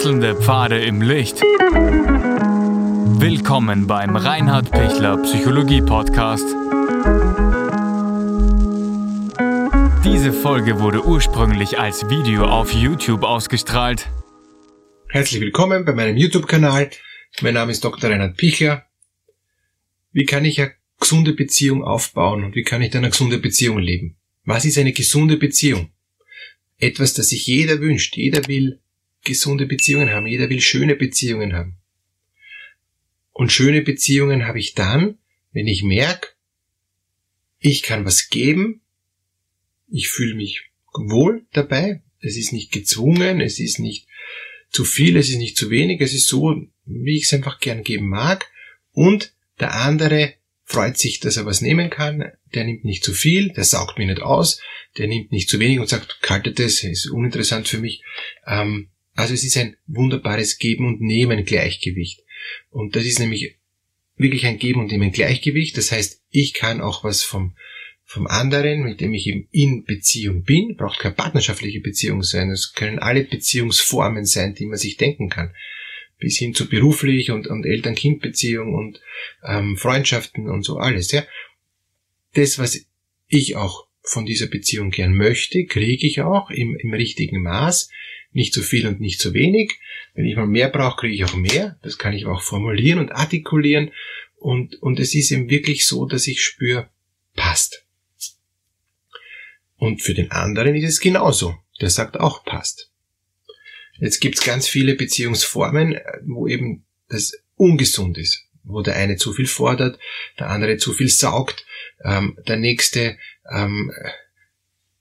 [0.00, 1.42] Wechselnde Pfade im Licht.
[3.20, 6.46] Willkommen beim Reinhard Pichler Psychologie Podcast.
[10.02, 14.08] Diese Folge wurde ursprünglich als Video auf YouTube ausgestrahlt.
[15.10, 16.88] Herzlich willkommen bei meinem YouTube-Kanal.
[17.42, 18.08] Mein Name ist Dr.
[18.08, 18.86] Reinhard Pichler.
[20.12, 23.78] Wie kann ich eine gesunde Beziehung aufbauen und wie kann ich dann eine gesunde Beziehung
[23.78, 24.16] leben?
[24.44, 25.90] Was ist eine gesunde Beziehung?
[26.78, 28.16] Etwas, das sich jeder wünscht.
[28.16, 28.80] Jeder will
[29.24, 30.26] gesunde Beziehungen haben.
[30.26, 31.76] Jeder will schöne Beziehungen haben.
[33.32, 35.18] Und schöne Beziehungen habe ich dann,
[35.52, 36.28] wenn ich merke,
[37.58, 38.80] ich kann was geben,
[39.88, 44.06] ich fühle mich wohl dabei, es ist nicht gezwungen, es ist nicht
[44.70, 47.82] zu viel, es ist nicht zu wenig, es ist so, wie ich es einfach gern
[47.82, 48.50] geben mag
[48.92, 50.34] und der andere
[50.64, 54.06] freut sich, dass er was nehmen kann, der nimmt nicht zu viel, der saugt mich
[54.06, 54.60] nicht aus,
[54.98, 58.02] der nimmt nicht zu wenig und sagt, kaltet das, ist uninteressant für mich.
[58.46, 58.88] Ähm,
[59.20, 62.22] also es ist ein wunderbares Geben und Nehmen Gleichgewicht.
[62.70, 63.56] Und das ist nämlich
[64.16, 65.76] wirklich ein Geben und Nehmen Gleichgewicht.
[65.76, 67.56] Das heißt, ich kann auch was vom,
[68.04, 72.50] vom anderen, mit dem ich eben in Beziehung bin, braucht keine partnerschaftliche Beziehung sein.
[72.50, 75.52] Es können alle Beziehungsformen sein, die man sich denken kann
[76.20, 79.00] bis hin zu beruflich und, und Eltern-Kind-Beziehung und
[79.42, 81.10] ähm, Freundschaften und so alles.
[81.10, 81.24] Ja,
[82.34, 82.86] das, was
[83.26, 87.90] ich auch von dieser Beziehung gern möchte, kriege ich auch im, im richtigen Maß.
[88.32, 89.78] Nicht zu viel und nicht zu wenig.
[90.14, 91.78] Wenn ich mal mehr brauche, kriege ich auch mehr.
[91.82, 93.90] Das kann ich auch formulieren und artikulieren.
[94.36, 96.88] Und, und es ist eben wirklich so, dass ich spüre,
[97.34, 97.84] passt.
[99.76, 101.56] Und für den anderen ist es genauso.
[101.80, 102.90] Der sagt auch passt.
[103.98, 109.32] Jetzt gibt's ganz viele Beziehungsformen, äh, wo eben das ungesund ist, wo der eine zu
[109.32, 109.98] viel fordert,
[110.38, 111.66] der andere zu viel saugt,
[112.04, 113.18] ähm, der nächste
[113.50, 113.92] ähm,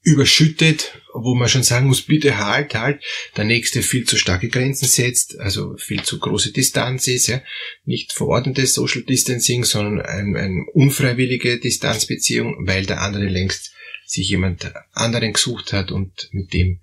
[0.01, 3.01] überschüttet, wo man schon sagen muss, bitte halt, halt,
[3.37, 7.41] der nächste viel zu starke Grenzen setzt, also viel zu große Distanz ist, ja,
[7.85, 13.73] nicht verordnetes Social Distancing, sondern eine ein unfreiwillige Distanzbeziehung, weil der andere längst
[14.05, 16.79] sich jemand anderen gesucht hat und mit dem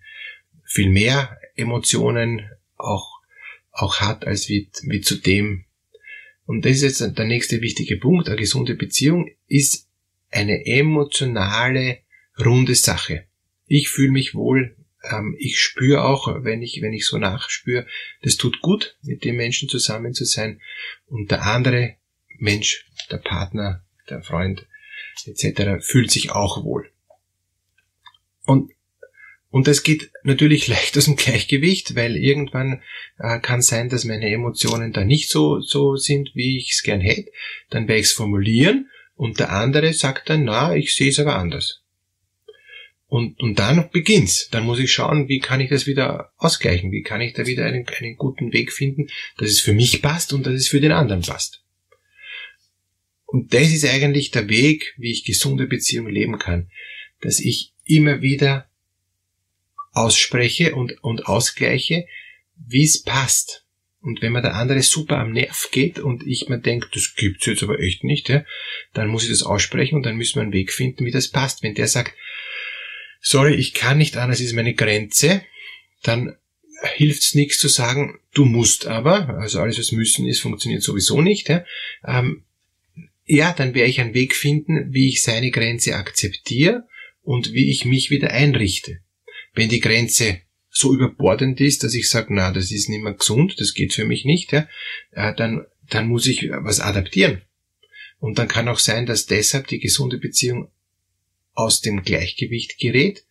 [0.65, 2.43] viel mehr Emotionen
[2.77, 3.21] auch,
[3.73, 5.65] auch hat, als wie, wie zu dem.
[6.45, 8.29] Und das ist jetzt der nächste wichtige Punkt.
[8.29, 9.89] Eine gesunde Beziehung ist
[10.31, 11.99] eine emotionale,
[12.39, 13.25] runde Sache.
[13.67, 14.77] Ich fühle mich wohl,
[15.11, 17.87] ähm, ich spüre auch, wenn ich, wenn ich so nachspüre,
[18.23, 20.61] das tut gut, mit dem Menschen zusammen zu sein.
[21.07, 21.97] Und der andere
[22.39, 24.67] Mensch, der Partner, der Freund
[25.25, 25.85] etc.
[25.85, 26.91] fühlt sich auch wohl.
[28.45, 28.71] Und
[29.49, 32.83] und das geht natürlich leicht aus dem Gleichgewicht, weil irgendwann
[33.19, 37.01] äh, kann sein, dass meine Emotionen da nicht so, so sind, wie ich es gern
[37.01, 37.31] hätte.
[37.71, 41.37] Dann werde ich es formulieren und der andere sagt dann, na, ich sehe es aber
[41.37, 41.86] anders.
[43.09, 44.49] Und, und dann beginnt's.
[44.51, 46.91] Dann muss ich schauen, wie kann ich das wieder ausgleichen?
[46.91, 49.09] Wie kann ich da wieder einen, einen guten Weg finden,
[49.39, 51.63] dass es für mich passt und dass es für den anderen passt?
[53.27, 56.71] Und das ist eigentlich der Weg, wie ich gesunde Beziehungen leben kann.
[57.21, 58.69] Dass ich immer wieder
[59.93, 62.07] ausspreche und, und ausgleiche,
[62.57, 63.65] wie es passt.
[64.01, 67.47] Und wenn mir der andere super am Nerv geht und ich mir denke, das gibt's
[67.47, 68.45] jetzt aber echt nicht, ja,
[68.95, 71.63] dann muss ich das aussprechen und dann müssen wir einen Weg finden, wie das passt.
[71.63, 72.15] Wenn der sagt,
[73.27, 75.43] sorry, ich kann nicht anders, ist meine Grenze,
[76.03, 76.37] dann
[76.95, 81.49] hilft's nichts zu sagen, du musst aber, also alles was müssen ist, funktioniert sowieso nicht.
[81.49, 81.65] Ja,
[82.07, 82.45] ähm,
[83.25, 86.87] ja dann werde ich einen Weg finden, wie ich seine Grenze akzeptiere
[87.23, 89.01] und wie ich mich wieder einrichte.
[89.55, 93.57] Wenn die Grenze so überbordend ist, dass ich sage, na, das ist nicht mehr gesund,
[93.59, 94.69] das geht für mich nicht, ja,
[95.13, 97.43] äh, dann, dann muss ich was adaptieren.
[98.19, 100.71] Und dann kann auch sein, dass deshalb die gesunde Beziehung
[101.57, 103.25] aus dem Gleichgewicht gerät,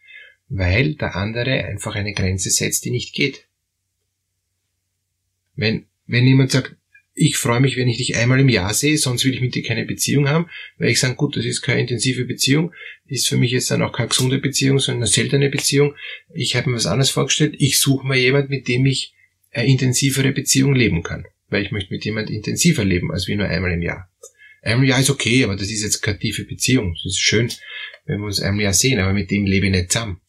[0.50, 3.46] weil der andere einfach eine Grenze setzt, die nicht geht.
[5.56, 6.76] Wenn, wenn jemand sagt,
[7.18, 9.64] ich freue mich, wenn ich dich einmal im Jahr sehe, sonst will ich mit dir
[9.64, 12.74] keine Beziehung haben, weil ich sage, gut, das ist keine intensive Beziehung,
[13.08, 15.96] ist für mich jetzt dann auch keine gesunde Beziehung, sondern eine seltene Beziehung.
[16.34, 17.56] Ich habe mir was anderes vorgestellt.
[17.58, 19.14] Ich suche mir jemand, mit dem ich
[19.52, 21.26] eine intensivere Beziehung leben kann.
[21.48, 24.10] Weil ich möchte mit jemand intensiver leben, als wie nur einmal im Jahr.
[24.66, 26.96] Jahr ist okay, aber das ist jetzt keine tiefe Beziehung.
[26.98, 27.52] Es ist schön,
[28.06, 30.22] wenn wir uns Jahr sehen, aber mit dem lebe ich nicht zusammen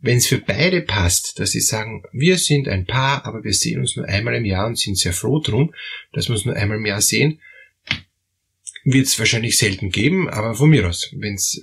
[0.00, 3.80] wenn es für beide passt, dass sie sagen, wir sind ein Paar, aber wir sehen
[3.80, 5.74] uns nur einmal im Jahr und sind sehr froh drum,
[6.12, 7.40] dass wir uns nur einmal im Jahr sehen,
[8.84, 11.60] wird es wahrscheinlich selten geben, aber von mir aus, wenn es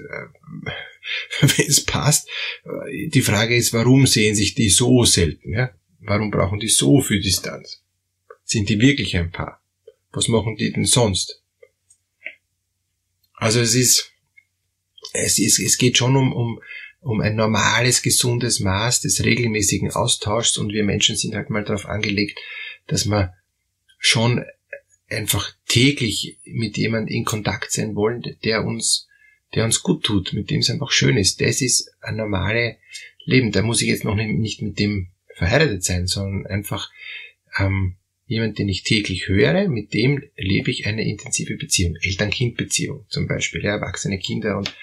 [1.42, 2.28] äh, passt.
[2.66, 5.54] Äh, die Frage ist, warum sehen sich die so selten?
[5.54, 5.72] Ja?
[6.00, 7.84] Warum brauchen die so viel Distanz?
[8.44, 9.65] Sind die wirklich ein Paar?
[10.16, 11.42] Was machen die denn sonst?
[13.34, 14.12] Also es ist,
[15.14, 16.62] es ist, es geht schon um, um
[17.06, 21.86] um ein normales, gesundes Maß des regelmäßigen Austauschs und wir Menschen sind halt mal darauf
[21.86, 22.40] angelegt,
[22.88, 23.36] dass wir
[24.00, 24.44] schon
[25.08, 29.08] einfach täglich mit jemandem in Kontakt sein wollen, der uns,
[29.54, 31.42] der uns gut tut, mit dem es einfach schön ist.
[31.42, 32.78] Das ist ein normales
[33.24, 33.52] Leben.
[33.52, 36.90] Da muss ich jetzt noch nicht mit dem verheiratet sein, sondern einfach
[37.60, 41.96] ähm, jemand, den ich täglich höre, mit dem lebe ich eine intensive Beziehung.
[42.02, 44.76] Eltern-Kind-Beziehung zum Beispiel, ja, erwachsene Kinder und,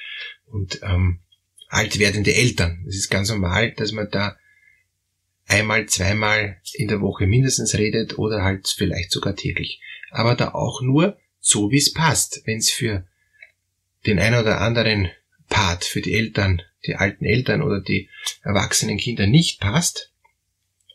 [0.46, 1.20] und ähm,
[1.68, 2.84] alt werdende Eltern.
[2.88, 4.36] Es ist ganz normal, dass man da
[5.46, 9.80] einmal, zweimal in der Woche mindestens redet oder halt vielleicht sogar täglich.
[10.10, 12.42] Aber da auch nur so, wie es passt.
[12.44, 13.06] Wenn es für
[14.06, 15.10] den einen oder anderen
[15.48, 18.08] Part, für die Eltern, die alten Eltern oder die
[18.42, 20.11] erwachsenen Kinder nicht passt,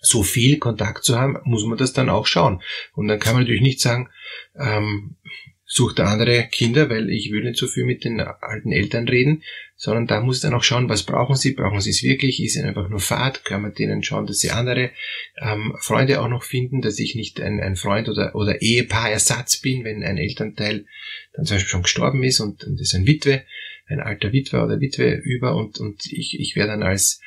[0.02, 2.62] so viel Kontakt zu haben, muss man das dann auch schauen.
[2.94, 4.10] Und dann kann man natürlich nicht sagen,
[4.56, 5.18] ähm,
[5.66, 9.44] sucht der andere Kinder, weil ich will nicht so viel mit den alten Eltern reden,
[9.76, 12.64] sondern da muss dann auch schauen, was brauchen sie, brauchen sie es wirklich, ist es
[12.64, 14.92] einfach nur Fahrt, kann man denen schauen, dass sie andere
[15.40, 19.84] ähm, Freunde auch noch finden, dass ich nicht ein, ein Freund oder, oder Ehepaar-Ersatz bin,
[19.84, 20.86] wenn ein Elternteil
[21.34, 23.44] dann zum Beispiel schon gestorben ist und, und ist ein Witwe,
[23.88, 27.22] ein alter Witwer oder Witwe über und, und ich, ich werde dann als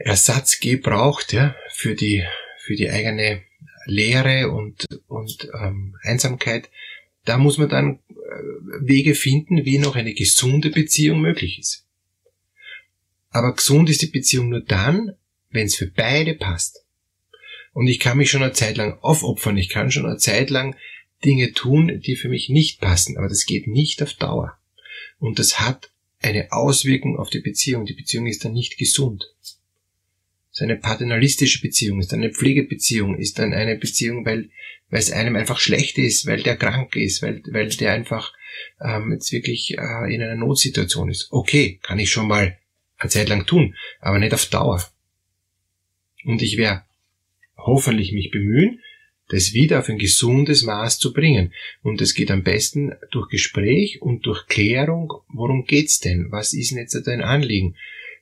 [0.00, 2.24] Ersatz gebraucht, ja, für die,
[2.58, 3.42] für die eigene
[3.86, 6.70] Lehre und, und ähm, Einsamkeit
[7.24, 8.14] da muss man dann äh,
[8.80, 11.86] Wege finden, wie noch eine gesunde Beziehung möglich ist.
[13.30, 15.12] Aber gesund ist die Beziehung nur dann,
[15.50, 16.84] wenn es für beide passt.
[17.72, 20.74] Und ich kann mich schon eine Zeit lang aufopfern, ich kann schon eine Zeit lang
[21.24, 24.58] Dinge tun, die für mich nicht passen, aber das geht nicht auf Dauer.
[25.18, 27.84] Und das hat eine Auswirkung auf die Beziehung.
[27.84, 29.32] Die Beziehung ist dann nicht gesund.
[30.52, 34.50] Ist eine paternalistische Beziehung, ist eine Pflegebeziehung, ist dann eine Beziehung, weil
[34.90, 38.32] weil es einem einfach schlecht ist, weil der krank ist, weil, weil der einfach
[38.80, 41.28] ähm, jetzt wirklich äh, in einer Notsituation ist.
[41.30, 42.58] Okay, kann ich schon mal
[42.98, 44.84] eine Zeit lang tun, aber nicht auf Dauer.
[46.24, 46.82] Und ich werde
[47.56, 48.80] hoffentlich mich bemühen,
[49.28, 51.54] das wieder auf ein gesundes Maß zu bringen.
[51.82, 56.32] Und das geht am besten durch Gespräch und durch Klärung, worum geht's denn?
[56.32, 57.76] Was ist denn jetzt dein Anliegen?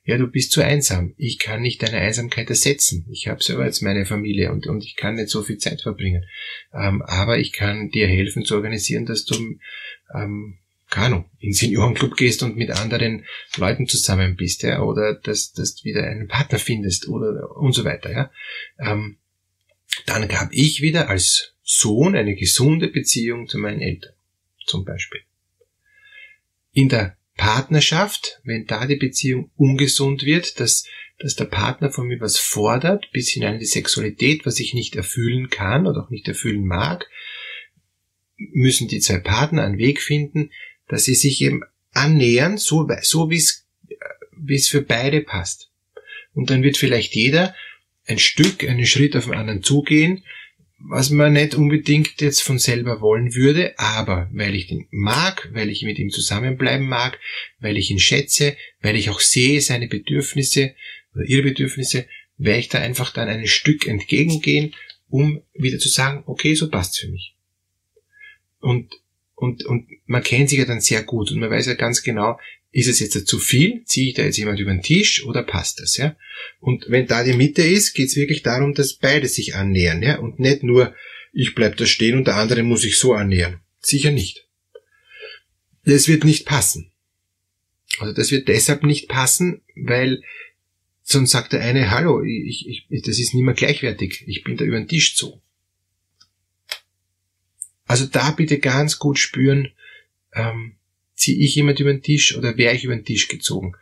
[0.08, 1.12] Ja, du bist zu einsam.
[1.18, 3.04] Ich kann nicht deine Einsamkeit ersetzen.
[3.10, 6.24] Ich habe selber jetzt meine Familie und, und ich kann nicht so viel Zeit verbringen.
[6.72, 9.58] Ähm, aber ich kann dir helfen zu organisieren, dass du,
[10.14, 10.56] ähm,
[10.92, 13.26] Ahnung, in Seniorenclub gehst und mit anderen
[13.58, 17.84] Leuten zusammen bist, ja, oder dass, dass du wieder einen Partner findest oder und so
[17.84, 18.30] weiter, ja.
[18.78, 19.18] Ähm,
[20.06, 24.14] dann habe ich wieder als Sohn eine gesunde Beziehung zu meinen Eltern,
[24.64, 25.20] zum Beispiel.
[26.72, 30.84] In der Partnerschaft, wenn da die Beziehung ungesund wird, dass,
[31.18, 34.96] dass der Partner von mir was fordert, bis hinein in die Sexualität, was ich nicht
[34.96, 37.08] erfüllen kann oder auch nicht erfüllen mag,
[38.36, 40.50] müssen die zwei Partner einen Weg finden,
[40.88, 41.62] dass sie sich eben
[41.92, 43.66] annähern, so, so wie es,
[44.36, 45.70] wie es für beide passt.
[46.34, 47.54] Und dann wird vielleicht jeder
[48.06, 50.24] ein Stück, einen Schritt auf den anderen zugehen,
[50.80, 55.70] was man nicht unbedingt jetzt von selber wollen würde, aber weil ich den mag, weil
[55.70, 57.18] ich mit ihm zusammenbleiben mag,
[57.58, 60.74] weil ich ihn schätze, weil ich auch sehe seine Bedürfnisse
[61.14, 64.74] oder ihre Bedürfnisse, werde ich da einfach dann ein Stück entgegengehen,
[65.08, 67.34] um wieder zu sagen, okay, so passt's für mich.
[68.60, 68.92] Und,
[69.34, 72.38] und, und man kennt sich ja dann sehr gut und man weiß ja ganz genau,
[72.70, 73.82] ist es jetzt zu viel?
[73.84, 75.96] Ziehe ich da jetzt jemand über den Tisch oder passt das?
[75.96, 76.16] Ja?
[76.60, 80.18] Und wenn da die Mitte ist, geht es wirklich darum, dass beide sich annähern, ja,
[80.18, 80.94] und nicht nur
[81.32, 83.60] ich bleib da stehen und der andere muss sich so annähern.
[83.80, 84.46] Sicher nicht.
[85.84, 86.90] Das wird nicht passen.
[87.98, 90.22] Also das wird deshalb nicht passen, weil
[91.02, 94.64] sonst sagt der eine, hallo, ich, ich, das ist nicht mehr gleichwertig, ich bin da
[94.64, 95.40] über den Tisch zu.
[97.86, 99.72] Also da bitte ganz gut spüren,
[100.34, 100.76] ähm,
[101.18, 103.74] ziehe ich jemand über den Tisch oder wäre ich über den Tisch gezogen?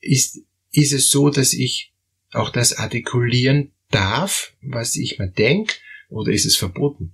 [0.00, 0.40] Ist,
[0.72, 1.92] ist es so, dass ich
[2.32, 5.74] auch das artikulieren darf, was ich mir denke,
[6.08, 7.12] oder ist es verboten?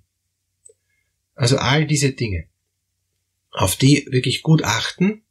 [1.34, 2.48] Also all diese Dinge,
[3.50, 5.22] auf die wirklich gut achten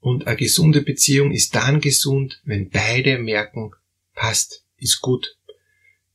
[0.00, 3.72] und eine gesunde Beziehung ist dann gesund, wenn beide merken,
[4.14, 5.36] passt, ist gut.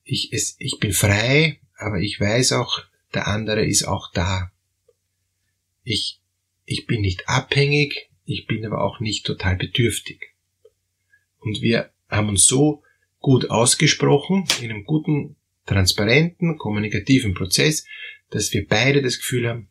[0.04, 4.52] Ich, es, ich bin frei, aber ich weiß auch, der andere ist auch da.
[5.84, 6.22] Ich,
[6.66, 10.34] ich bin nicht abhängig, ich bin aber auch nicht total bedürftig.
[11.40, 12.84] Und wir haben uns so
[13.20, 17.86] gut ausgesprochen, in einem guten, transparenten, kommunikativen Prozess,
[18.30, 19.70] dass wir beide das Gefühl haben,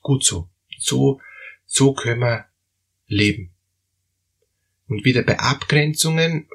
[0.00, 1.20] gut so, so,
[1.64, 2.46] so können wir
[3.06, 3.52] leben.
[4.86, 6.48] Und wieder bei Abgrenzungen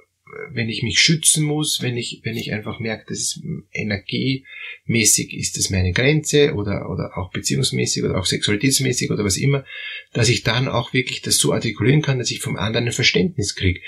[0.51, 3.41] wenn ich mich schützen muss, wenn ich, wenn ich einfach merke, dass es
[3.71, 9.65] energiemäßig ist das meine Grenze oder, oder auch beziehungsmäßig oder auch sexualitätsmäßig oder was immer,
[10.13, 13.55] dass ich dann auch wirklich das so artikulieren kann, dass ich vom anderen ein Verständnis
[13.55, 13.81] kriege.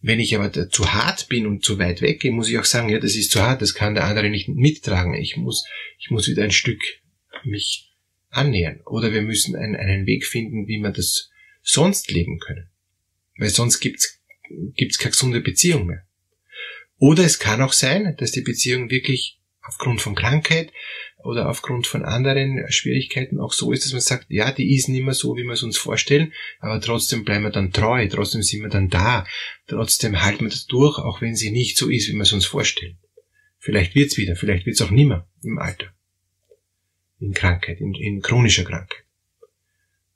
[0.00, 2.98] Wenn ich aber zu hart bin und zu weit weggehe, muss ich auch sagen, ja,
[2.98, 5.14] das ist zu hart, das kann der andere nicht mittragen.
[5.14, 5.64] Ich muss,
[5.98, 6.80] ich muss wieder ein Stück
[7.44, 7.92] mich
[8.30, 8.80] annähern.
[8.86, 11.30] Oder wir müssen einen, einen Weg finden, wie wir das
[11.62, 12.68] sonst leben können.
[13.36, 14.21] Weil sonst gibt's
[14.74, 16.04] gibt's keine gesunde Beziehung mehr.
[16.98, 20.72] Oder es kann auch sein, dass die Beziehung wirklich aufgrund von Krankheit
[21.24, 25.04] oder aufgrund von anderen Schwierigkeiten auch so ist, dass man sagt, ja, die ist nicht
[25.04, 28.62] mehr so, wie wir es uns vorstellen, aber trotzdem bleiben wir dann treu, trotzdem sind
[28.62, 29.26] wir dann da,
[29.66, 32.46] trotzdem halten wir das durch, auch wenn sie nicht so ist, wie wir es uns
[32.46, 32.98] vorstellen.
[33.58, 35.92] Vielleicht wird's wieder, vielleicht wird's auch nimmer im Alter.
[37.20, 39.04] In Krankheit, in, in chronischer Krankheit.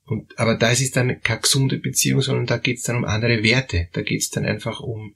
[0.07, 3.43] Und, aber da ist dann keine gesunde Beziehung, sondern da geht es dann um andere
[3.43, 3.89] Werte.
[3.93, 5.15] Da geht es dann einfach um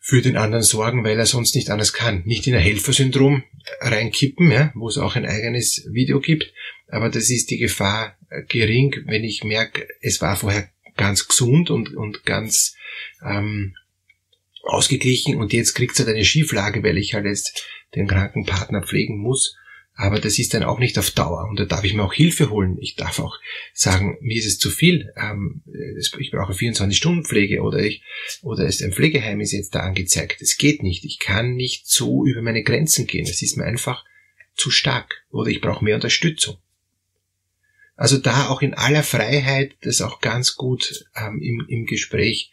[0.00, 2.22] für den anderen sorgen, weil er sonst nicht anders kann.
[2.24, 3.42] Nicht in ein Helfersyndrom
[3.80, 6.52] reinkippen, ja, wo es auch ein eigenes Video gibt,
[6.88, 11.70] aber das ist die Gefahr äh, gering, wenn ich merke, es war vorher ganz gesund
[11.70, 12.76] und, und ganz
[13.24, 13.74] ähm,
[14.62, 18.82] ausgeglichen und jetzt kriegt es halt eine Schieflage, weil ich halt jetzt den kranken Partner
[18.82, 19.56] pflegen muss
[19.96, 22.50] aber das ist dann auch nicht auf Dauer und da darf ich mir auch Hilfe
[22.50, 22.78] holen.
[22.80, 23.38] Ich darf auch
[23.72, 25.62] sagen, mir ist es zu viel, ähm,
[26.18, 28.02] ich brauche 24-Stunden-Pflege oder ich,
[28.42, 30.42] oder ist ein Pflegeheim ist jetzt da angezeigt.
[30.42, 31.04] Es geht nicht.
[31.04, 33.24] Ich kann nicht so über meine Grenzen gehen.
[33.24, 34.04] Es ist mir einfach
[34.54, 36.56] zu stark oder ich brauche mehr Unterstützung.
[37.96, 42.50] Also da auch in aller Freiheit das auch ganz gut ähm, im, im Gespräch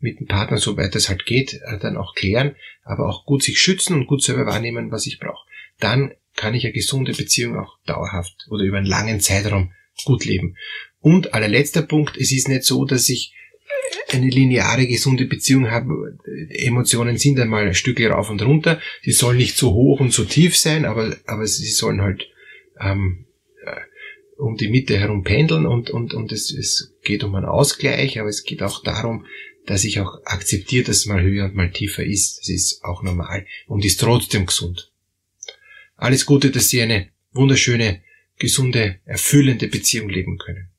[0.00, 3.60] mit dem Partner, soweit es halt geht, äh, dann auch klären, aber auch gut sich
[3.60, 5.46] schützen und gut selber wahrnehmen, was ich brauche.
[5.78, 9.72] Dann kann ich eine gesunde Beziehung auch dauerhaft oder über einen langen Zeitraum
[10.06, 10.56] gut leben.
[10.98, 13.34] Und allerletzter Punkt, es ist nicht so, dass ich
[14.10, 16.18] eine lineare, gesunde Beziehung habe.
[16.48, 18.80] Emotionen sind einmal ein Stück rauf und runter.
[19.02, 22.26] Sie sollen nicht so hoch und so tief sein, aber, aber sie sollen halt
[22.80, 23.26] ähm,
[23.66, 28.18] äh, um die Mitte herum pendeln und, und, und es, es geht um einen Ausgleich,
[28.18, 29.26] aber es geht auch darum,
[29.66, 32.38] dass ich auch akzeptiere, dass es mal höher und mal tiefer ist.
[32.38, 34.89] Das ist auch normal und ist trotzdem gesund.
[36.00, 38.00] Alles Gute, dass Sie eine wunderschöne,
[38.38, 40.70] gesunde, erfüllende Beziehung leben können.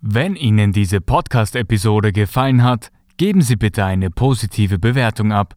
[0.00, 5.56] Wenn Ihnen diese Podcast-Episode gefallen hat, geben Sie bitte eine positive Bewertung ab.